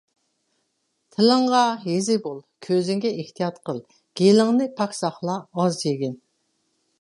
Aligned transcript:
تىلىڭغا 1.15 1.59
ھېزى 1.83 2.15
بول، 2.23 2.39
كۆزۈڭگە 2.69 3.11
ئېھتىيات 3.17 3.61
قىل. 3.69 3.83
گېلىڭنى 4.23 4.69
پاك 4.81 4.97
ساقلا، 5.03 5.37
ئاز 5.61 5.79
يېگىن. 5.91 6.19